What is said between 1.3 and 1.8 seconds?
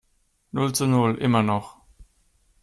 noch.